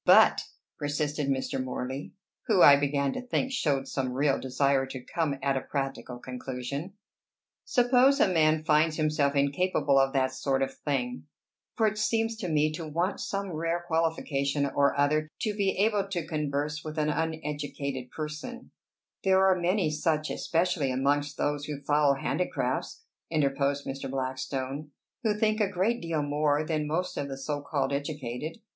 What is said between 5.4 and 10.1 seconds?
at a practical conclusion, "suppose a man finds himself incapable